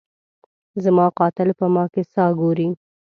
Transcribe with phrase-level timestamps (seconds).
[0.83, 2.67] زما قاتل په ما کي ساه ګوري